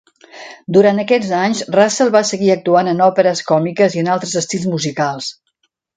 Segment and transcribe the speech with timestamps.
[0.77, 5.29] Durant aquests anys, Russell va seguir actuant en òperes còmiques i en altres estils musicals.